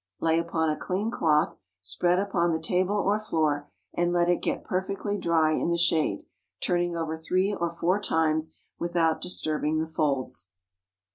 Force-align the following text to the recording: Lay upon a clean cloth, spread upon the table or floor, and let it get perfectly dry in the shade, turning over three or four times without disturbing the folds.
Lay 0.19 0.39
upon 0.39 0.71
a 0.71 0.75
clean 0.79 1.11
cloth, 1.11 1.57
spread 1.79 2.17
upon 2.17 2.51
the 2.51 2.59
table 2.59 2.95
or 2.95 3.19
floor, 3.19 3.69
and 3.93 4.11
let 4.11 4.29
it 4.29 4.41
get 4.41 4.63
perfectly 4.63 5.15
dry 5.15 5.51
in 5.51 5.69
the 5.69 5.77
shade, 5.77 6.25
turning 6.59 6.97
over 6.97 7.15
three 7.15 7.53
or 7.53 7.69
four 7.69 7.99
times 7.99 8.57
without 8.79 9.21
disturbing 9.21 9.77
the 9.77 9.85
folds. 9.85 10.49